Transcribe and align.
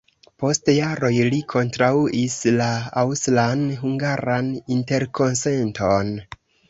Post 0.43 0.69
jaroj 0.75 1.11
li 1.33 1.41
kontraŭis 1.53 2.37
la 2.61 2.69
Aŭstran-hungaran 3.03 4.51
interkonsenton. 4.77 6.15